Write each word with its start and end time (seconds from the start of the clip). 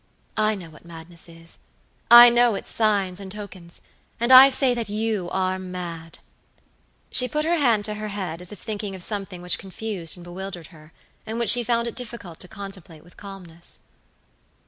I 0.37 0.55
know 0.55 0.71
what 0.71 0.83
madness 0.83 1.29
is. 1.29 1.59
I 2.09 2.29
know 2.31 2.55
its 2.55 2.71
signs 2.71 3.19
and 3.19 3.31
tokens, 3.31 3.83
and 4.19 4.31
I 4.31 4.49
say 4.49 4.73
that 4.73 4.89
you 4.89 5.29
are 5.29 5.59
mad." 5.59 6.17
She 7.11 7.27
put 7.27 7.45
her 7.45 7.57
hand 7.57 7.85
to 7.85 7.93
her 7.93 8.07
head, 8.07 8.41
as 8.41 8.51
if 8.51 8.57
thinking 8.57 8.95
of 8.95 9.03
something 9.03 9.43
which 9.43 9.59
confused 9.59 10.17
and 10.17 10.23
bewildered 10.23 10.67
her, 10.73 10.91
and 11.27 11.37
which 11.37 11.49
she 11.51 11.63
found 11.63 11.87
it 11.87 11.93
difficult 11.93 12.39
to 12.39 12.47
contemplate 12.47 13.03
with 13.03 13.15
calmness. 13.15 13.81